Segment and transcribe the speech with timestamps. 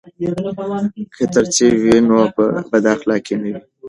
[1.15, 2.17] که تربیت وي نو
[2.71, 3.61] بداخلاقي نه وي.